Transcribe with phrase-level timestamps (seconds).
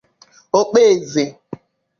[0.59, 1.25] Okpeze